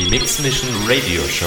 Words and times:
Die 0.00 0.08
Mix 0.08 0.38
Mission 0.38 0.70
Radio 0.86 1.20
Show. 1.28 1.46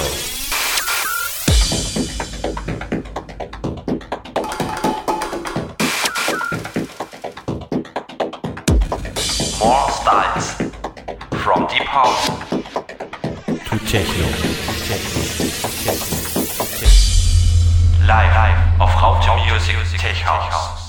More 9.58 9.90
styles. 9.90 10.54
From 11.44 11.66
deep 11.68 11.88
house 11.88 12.28
to 13.48 13.80
techno. 13.88 14.28
Live, 18.06 18.36
live 18.36 18.80
auf 18.80 19.02
Raute 19.02 19.32
Music 19.48 19.76
Tech 19.98 20.24
House. 20.24 20.83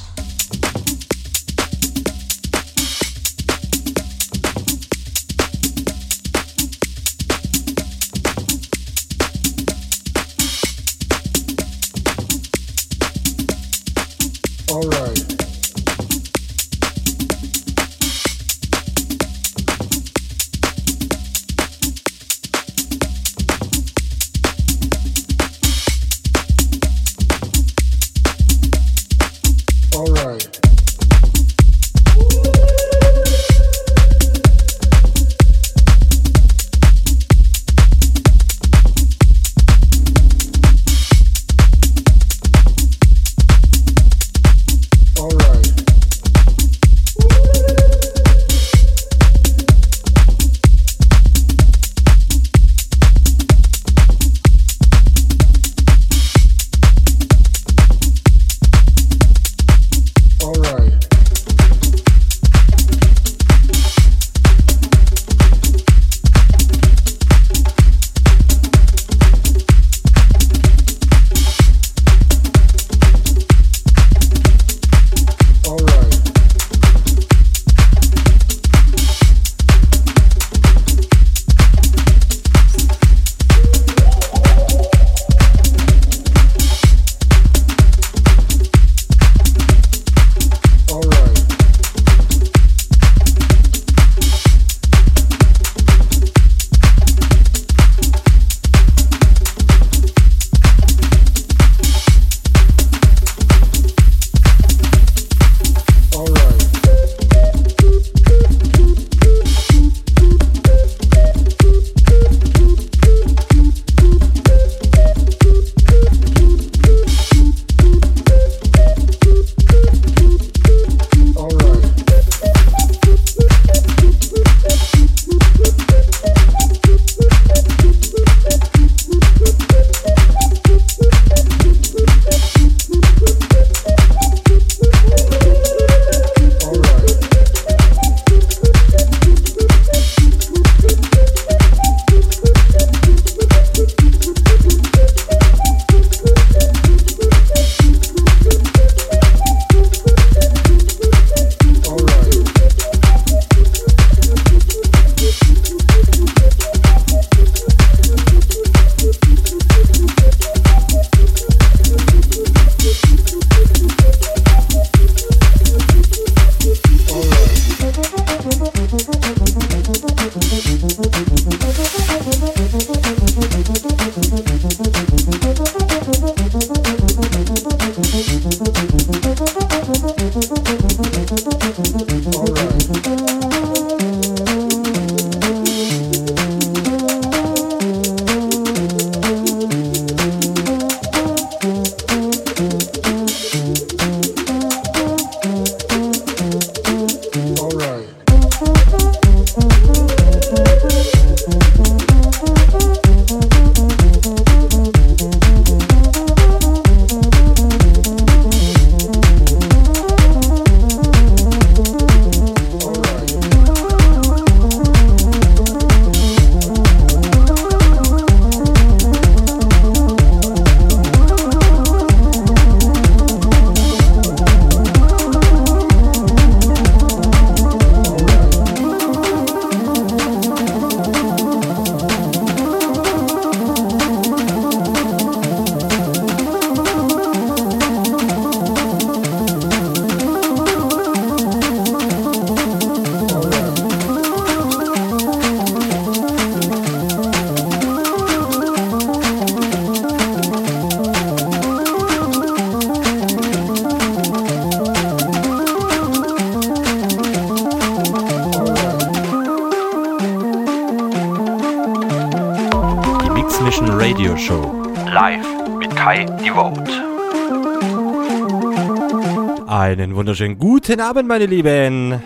Wunderschönen 270.35 270.59
guten 270.59 271.01
Abend, 271.01 271.29
meine 271.29 271.47
Lieben. 271.47 272.21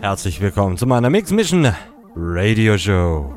Herzlich 0.00 0.40
willkommen 0.40 0.76
zu 0.76 0.86
meiner 0.86 1.10
Mix 1.10 1.32
Mission 1.32 1.74
Radio 2.14 2.78
Show. 2.78 3.34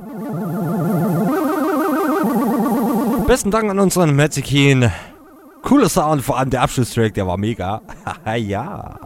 Besten 3.26 3.50
Dank 3.50 3.72
an 3.72 3.80
unseren 3.80 4.16
Metzikin. 4.16 4.92
Cooler 5.64 5.90
Sound, 5.90 6.22
vor 6.22 6.38
allem 6.38 6.52
der 6.52 6.62
Abschlusstrack, 6.62 7.16
der 7.16 7.26
war 7.26 7.38
mega. 7.38 7.82
ja. 8.38 9.00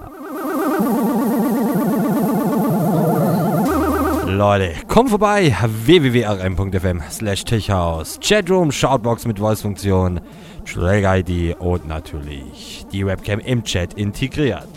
Leute, 4.25 4.73
kommt 4.89 5.09
vorbei. 5.09 5.55
www.rm.fm 5.65 7.01
slash 7.09 7.45
techhouse. 7.45 8.19
Chatroom, 8.21 8.73
Shoutbox 8.73 9.25
mit 9.25 9.39
Voice-Funktion, 9.39 10.19
Track-ID 10.77 11.59
und 11.59 11.87
natürlich 11.87 12.85
die 12.91 13.03
Webcam 13.03 13.39
im 13.39 13.63
Chat 13.63 13.95
integriert. 13.95 14.69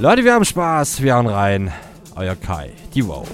Leute, 0.00 0.24
wir 0.24 0.34
haben 0.34 0.44
Spaß, 0.44 1.00
wir 1.02 1.14
hauen 1.14 1.28
rein. 1.28 1.72
Euer 2.16 2.34
Kai, 2.34 2.70
die 2.92 3.02
Vote. 3.02 3.30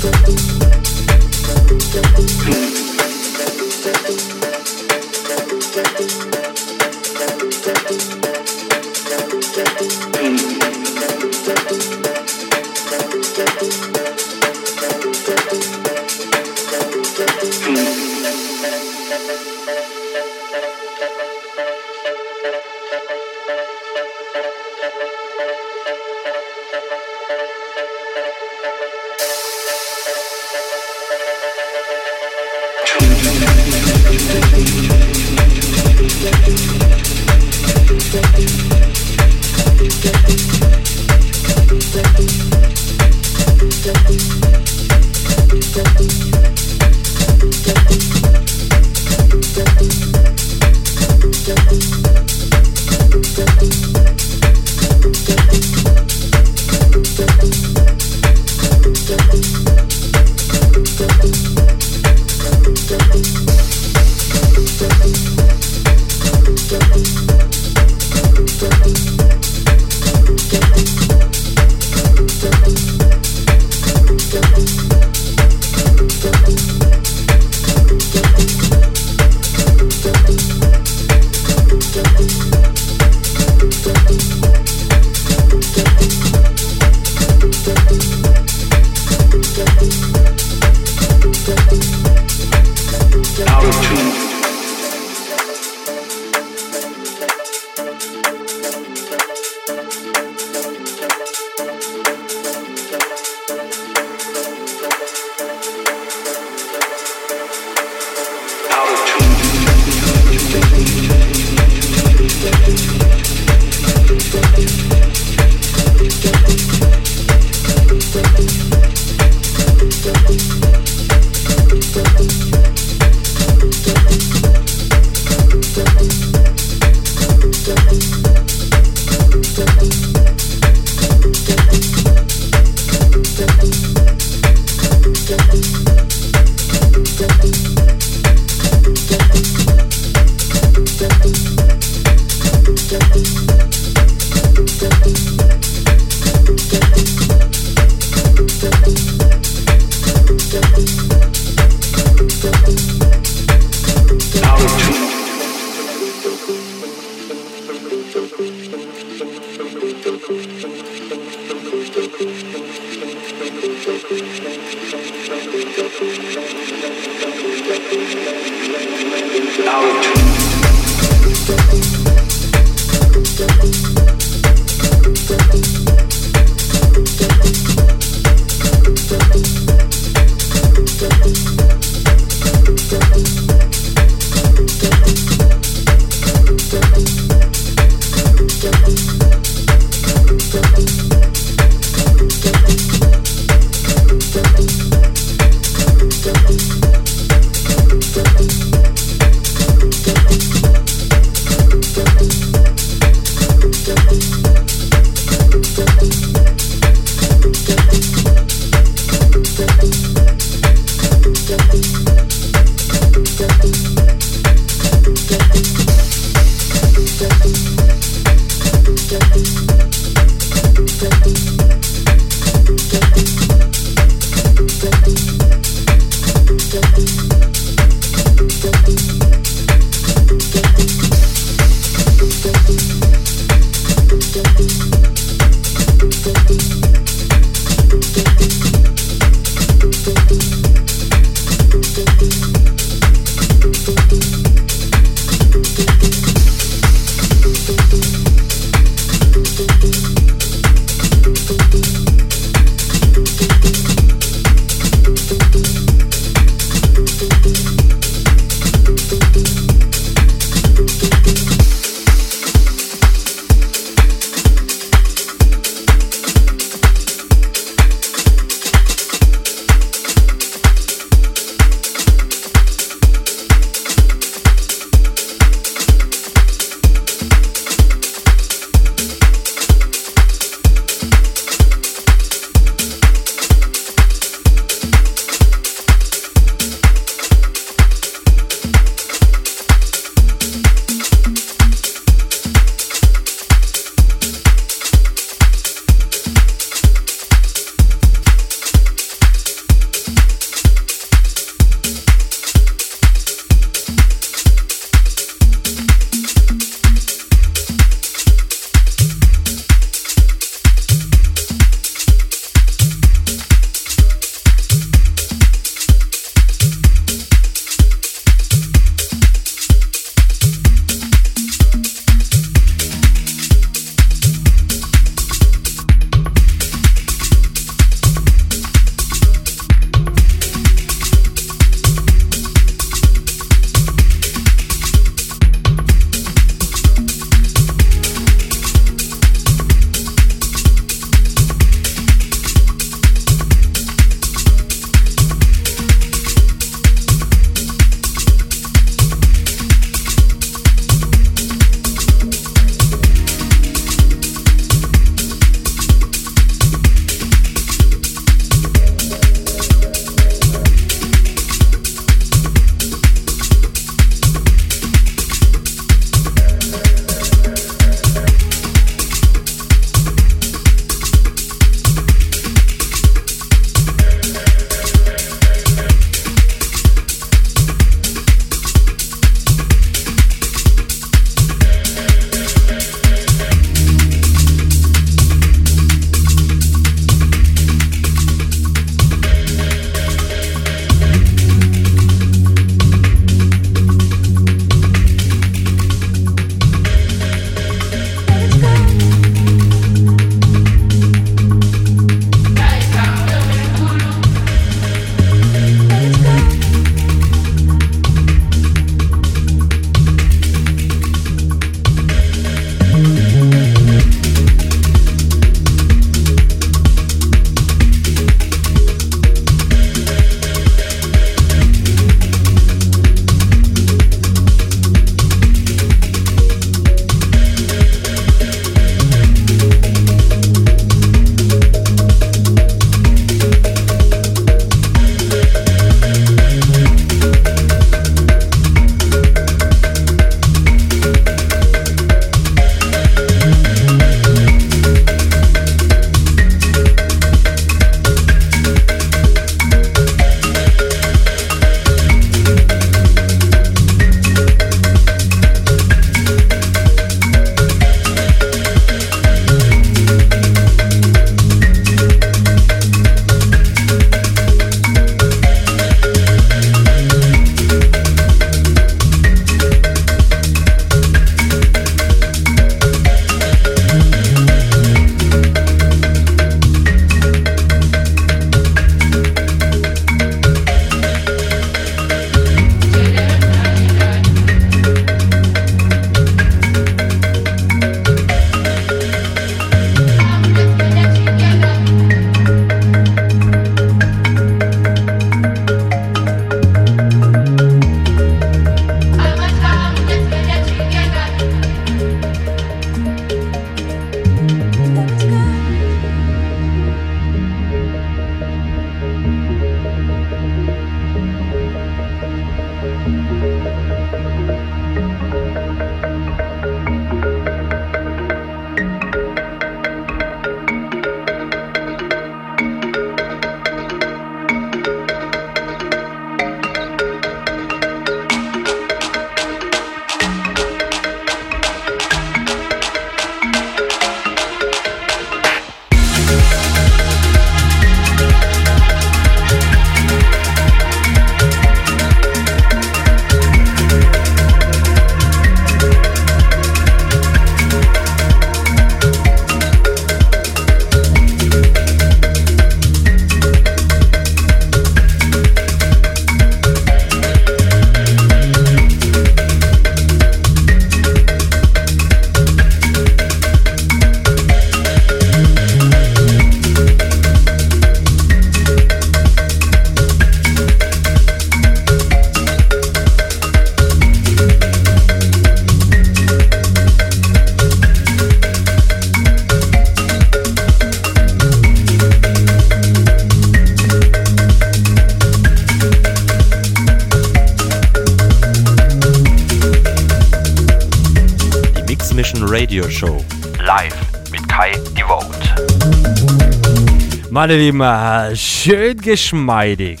Meine 597.40 597.56
Lieben, 597.56 597.80
äh, 597.80 598.34
schön 598.34 599.00
geschmeidig. 599.00 600.00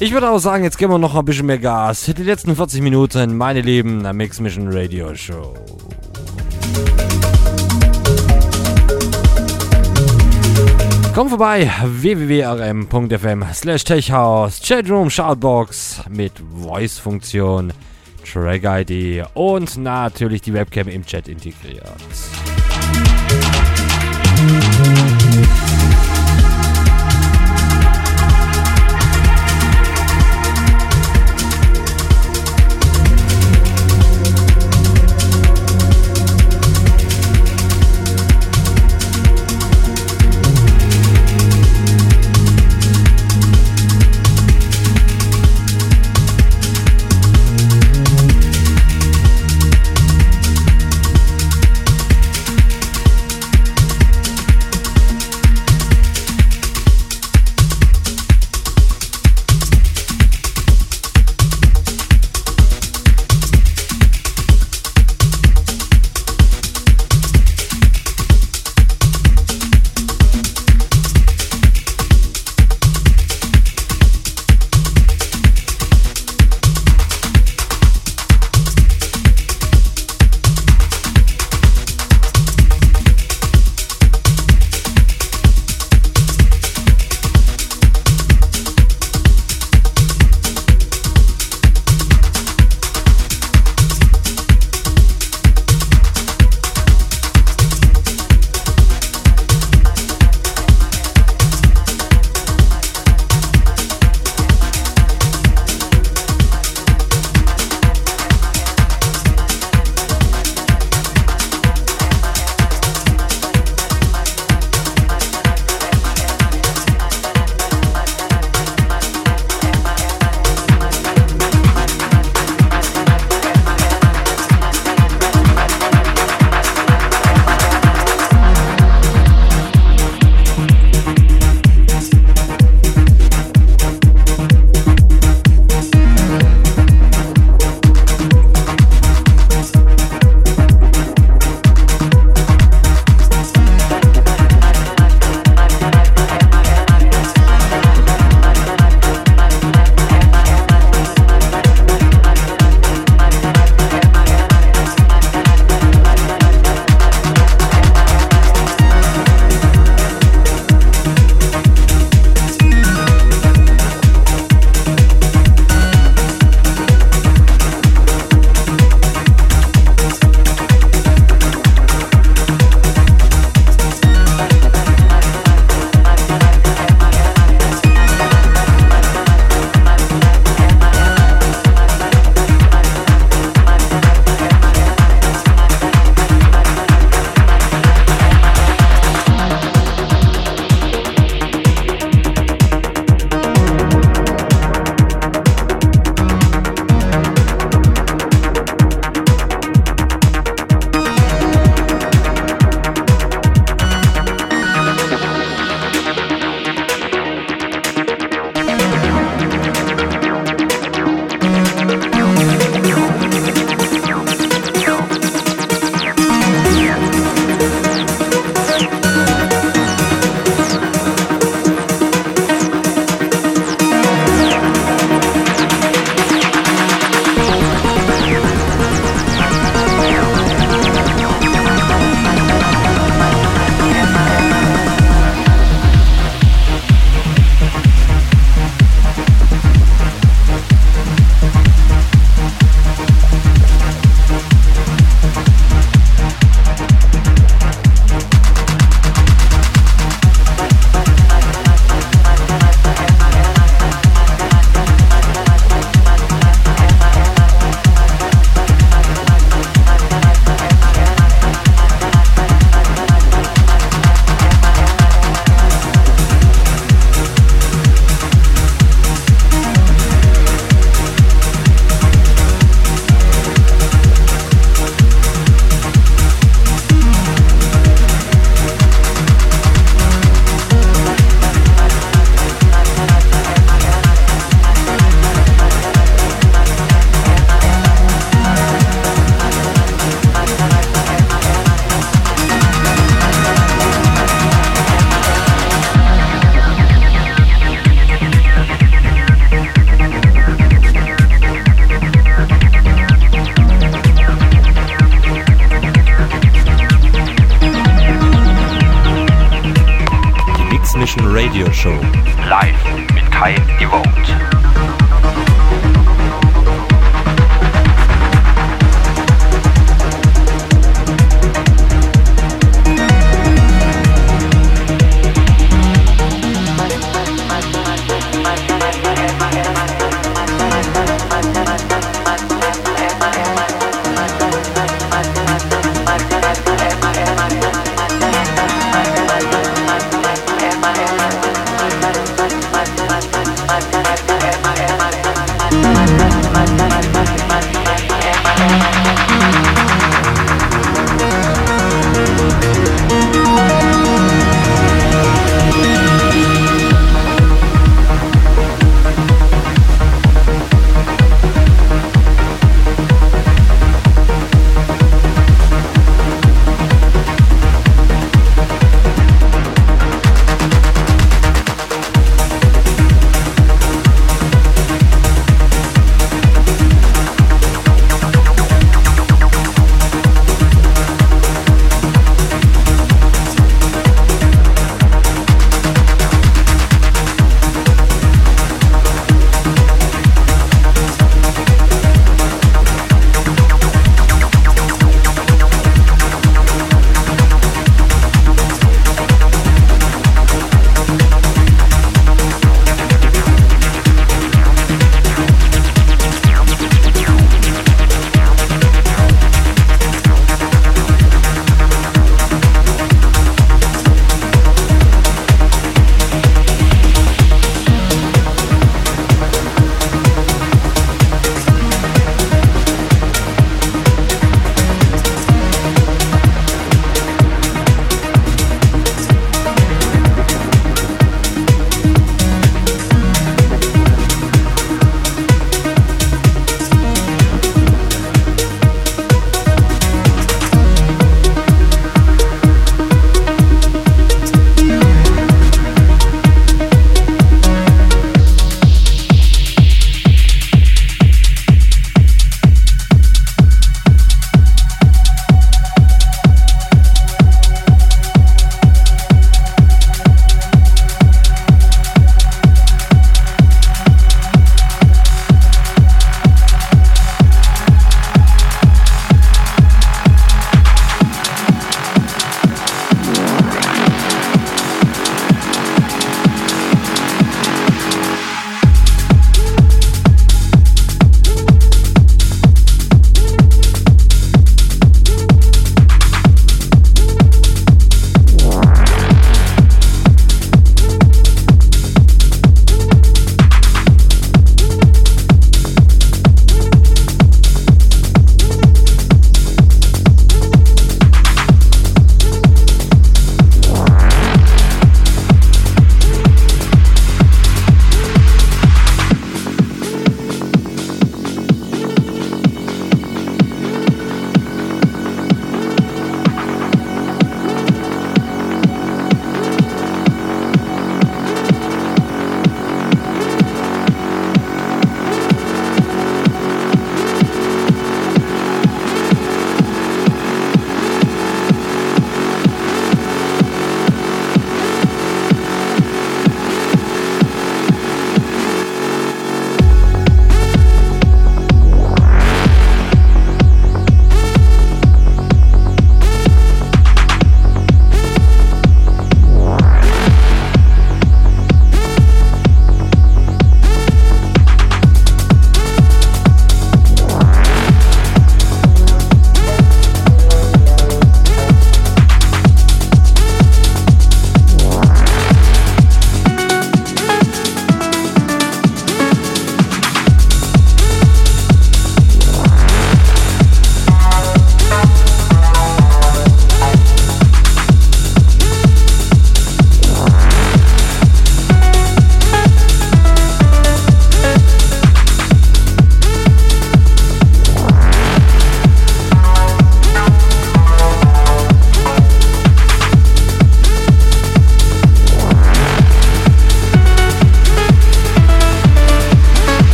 Ich 0.00 0.12
würde 0.12 0.28
auch 0.28 0.40
sagen, 0.40 0.64
jetzt 0.64 0.76
geben 0.76 0.94
wir 0.94 0.98
noch 0.98 1.14
ein 1.14 1.24
bisschen 1.24 1.46
mehr 1.46 1.58
Gas. 1.58 2.02
Die 2.06 2.24
letzten 2.24 2.56
40 2.56 2.82
Minuten, 2.82 3.36
meine 3.36 3.60
Lieben, 3.60 4.02
der 4.02 4.12
Mix 4.12 4.40
Mission 4.40 4.66
Radio 4.72 5.14
Show. 5.14 5.54
Komm 11.14 11.28
vorbei, 11.28 11.70
www.rm.fm 11.84 13.44
slash 13.54 13.84
techhouse, 13.84 14.60
Chatroom, 14.60 15.10
Shoutbox 15.10 16.02
mit 16.08 16.32
Voice-Funktion, 16.60 17.72
Track-ID 18.24 19.24
und 19.34 19.76
natürlich 19.76 20.42
die 20.42 20.54
Webcam 20.54 20.88
im 20.88 21.06
Chat 21.06 21.28
integriert. 21.28 21.86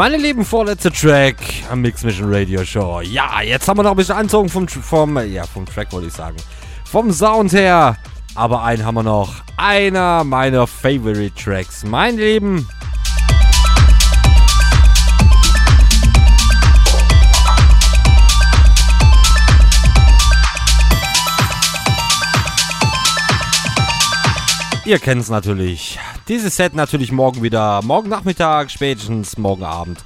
Meine 0.00 0.16
lieben, 0.16 0.46
vorletzte 0.46 0.90
Track 0.90 1.36
am 1.70 1.82
Mix 1.82 2.02
Mission 2.02 2.32
Radio 2.32 2.64
Show. 2.64 3.02
Ja, 3.02 3.42
jetzt 3.42 3.68
haben 3.68 3.76
wir 3.76 3.82
noch 3.82 3.90
ein 3.90 3.98
bisschen 3.98 4.16
Anzogen 4.16 4.48
vom, 4.48 4.66
vom, 4.66 5.18
ja, 5.30 5.44
vom 5.44 5.66
Track 5.66 5.92
wollte 5.92 6.06
ich 6.06 6.14
sagen. 6.14 6.38
Vom 6.86 7.12
Sound 7.12 7.52
her. 7.52 7.98
Aber 8.34 8.64
einen 8.64 8.82
haben 8.82 8.94
wir 8.94 9.02
noch. 9.02 9.42
Einer 9.58 10.24
meiner 10.24 10.66
Favorite 10.66 11.34
Tracks. 11.34 11.84
Meine 11.84 12.16
Lieben, 12.16 12.66
Ihr 24.86 24.98
kennt 24.98 25.20
es 25.20 25.28
natürlich. 25.28 25.98
Dieses 26.30 26.54
Set 26.54 26.74
natürlich 26.76 27.10
morgen 27.10 27.42
wieder. 27.42 27.82
Morgen 27.82 28.08
Nachmittag, 28.08 28.70
spätestens 28.70 29.36
morgen 29.36 29.64
Abend. 29.64 30.04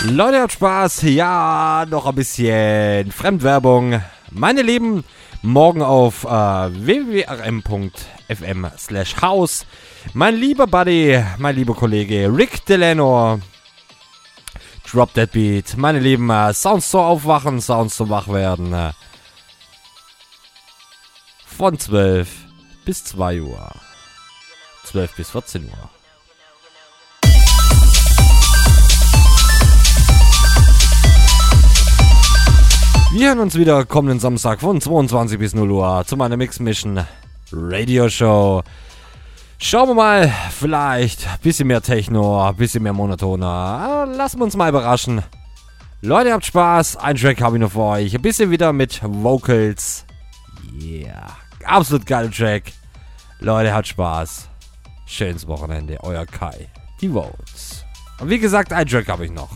Leute, 0.07 0.41
habt 0.41 0.51
Spaß. 0.51 1.03
Ja, 1.03 1.87
noch 1.89 2.07
ein 2.07 2.17
bisschen 2.17 3.12
Fremdwerbung. 3.12 4.03
Meine 4.33 4.62
Lieben, 4.62 5.05
morgen 5.43 5.83
auf 5.83 6.25
äh, 6.25 6.29
www.rm.fm 6.29 8.67
slash 8.77 9.15
house. 9.23 9.65
Mein 10.12 10.35
lieber 10.35 10.67
Buddy, 10.67 11.23
mein 11.39 11.55
lieber 11.55 11.77
Kollege 11.77 12.29
Rick 12.37 12.67
Delano 12.67 13.39
Drop 14.91 15.15
That 15.15 15.31
Beat. 15.31 15.77
Meine 15.77 16.01
Lieben, 16.01 16.29
äh, 16.31 16.53
Sounds 16.53 16.91
zum 16.91 17.01
Aufwachen, 17.01 17.61
Sounds 17.61 17.95
zum 17.95 18.09
Wachwerden. 18.09 18.73
Äh, 18.73 18.91
von 21.47 21.79
12 21.79 22.29
bis 22.85 23.05
2 23.05 23.41
Uhr. 23.41 23.71
12 24.85 25.15
bis 25.15 25.31
14 25.31 25.67
Uhr. 25.67 25.91
Wir 33.12 33.29
hören 33.29 33.39
uns 33.39 33.55
wieder 33.55 33.85
kommenden 33.85 34.19
Samstag 34.19 34.61
von 34.61 34.81
22 34.81 35.39
bis 35.39 35.55
0 35.55 35.71
Uhr 35.71 36.05
zu 36.05 36.17
meiner 36.17 36.37
Mix 36.37 36.59
Mission 36.59 37.07
Radio 37.53 38.09
Show. 38.09 38.65
Schauen 39.62 39.91
wir 39.91 39.95
mal, 39.95 40.32
vielleicht 40.53 41.28
ein 41.28 41.39
bisschen 41.43 41.69
mehr 41.69 41.82
Techno, 41.82 42.49
ein 42.49 42.57
bisschen 42.57 42.82
mehr 42.82 42.95
monotoner. 42.95 43.47
Ah, 43.47 44.05
lassen 44.05 44.41
wir 44.41 44.45
uns 44.45 44.57
mal 44.57 44.70
überraschen. 44.70 45.23
Leute, 46.01 46.32
habt 46.32 46.47
Spaß. 46.47 46.97
Ein 46.97 47.16
Track 47.16 47.43
habe 47.43 47.57
ich 47.57 47.61
noch 47.61 47.73
für 47.73 47.81
euch. 47.81 48.15
Ein 48.15 48.23
bisschen 48.23 48.51
wieder 48.51 48.73
mit 48.73 49.01
Vocals. 49.05 50.07
Yeah. 50.82 51.37
Absolut 51.62 52.07
geiler 52.07 52.31
Track. 52.31 52.73
Leute, 53.41 53.74
habt 53.74 53.89
Spaß. 53.89 54.49
Schönes 55.05 55.47
Wochenende. 55.47 55.99
Euer 56.03 56.24
Kai. 56.24 56.69
Die 57.03 57.11
Votes. 57.11 57.85
Und 58.19 58.31
wie 58.31 58.39
gesagt, 58.39 58.73
ein 58.73 58.87
Track 58.87 59.09
habe 59.09 59.27
ich 59.27 59.31
noch. 59.31 59.51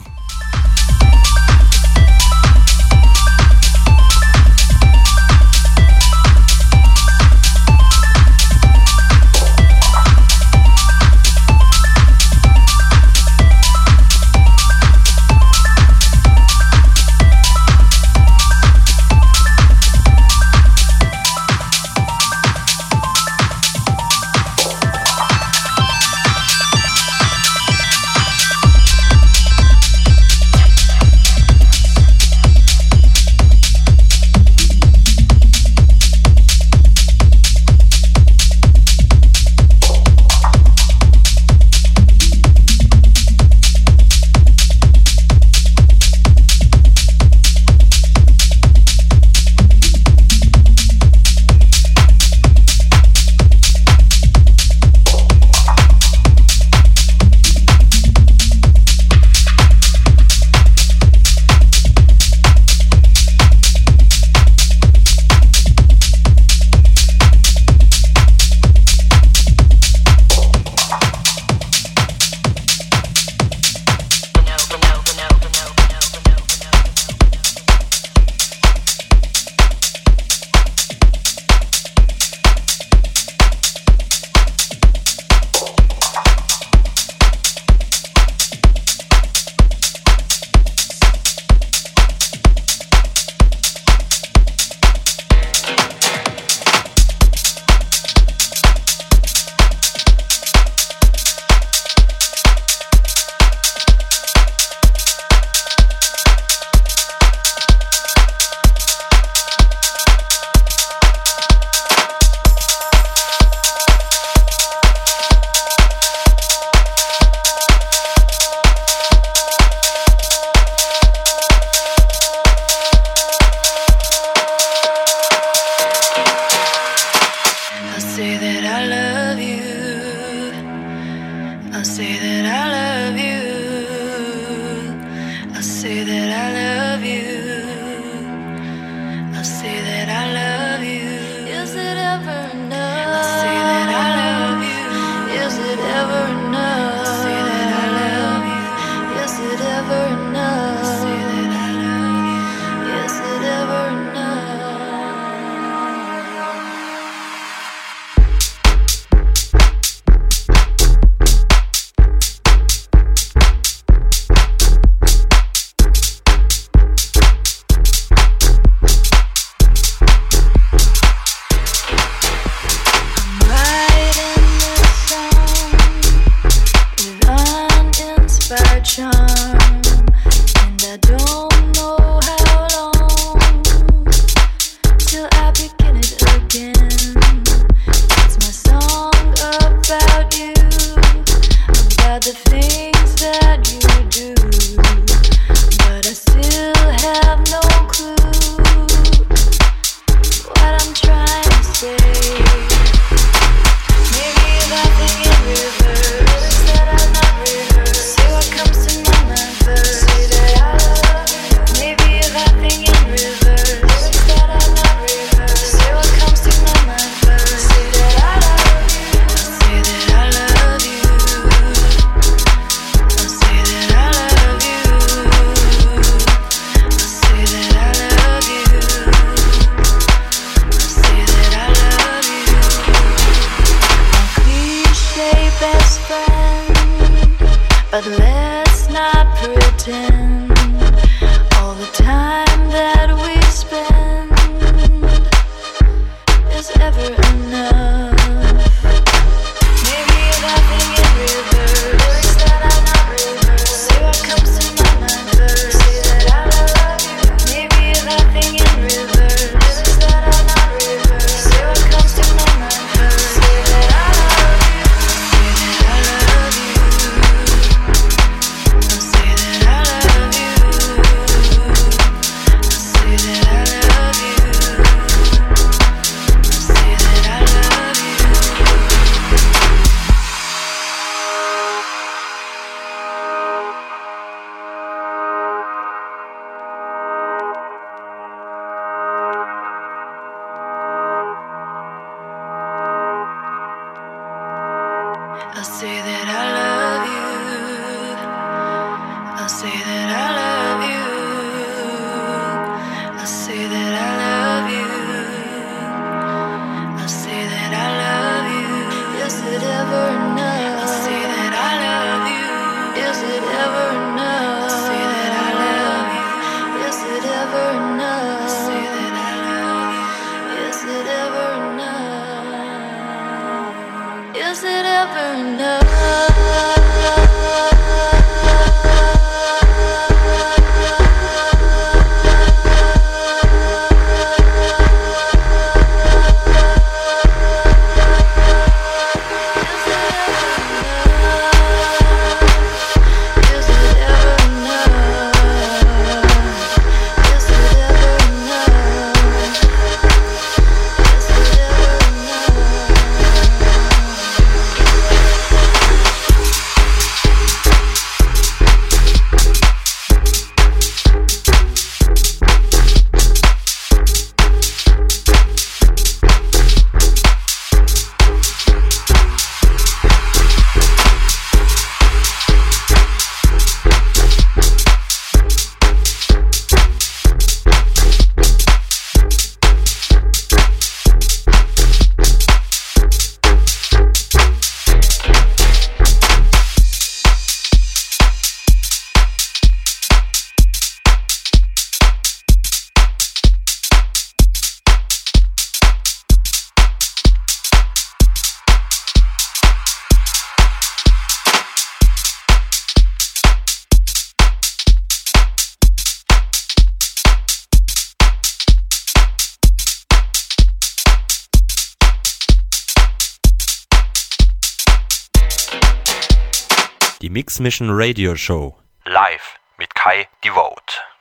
Mix 417.45 417.61
Mission 417.61 417.91
Radio 417.91 418.35
Show. 418.35 418.79
Live 419.05 419.59
mit 419.77 419.95
Kai 419.95 420.27
Devote. 420.43 421.14